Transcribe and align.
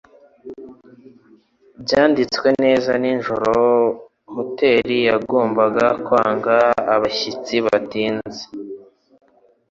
Byanditswe 1.83 2.47
neza 2.63 2.91
nijoro 3.01 3.53
hoteri 4.35 4.97
yagombaga 5.09 5.85
kwanga 6.05 6.55
abashyitsi 6.93 7.55
batinze 7.65 8.41